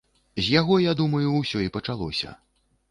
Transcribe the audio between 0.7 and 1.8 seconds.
я думаю, усё і